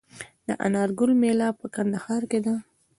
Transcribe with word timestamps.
د 0.47 0.49
انار 0.65 0.89
ګل 0.99 1.11
میله 1.21 1.47
په 1.59 1.65
کندهار 1.75 2.21
کې 2.31 2.39
ده. 2.45 2.55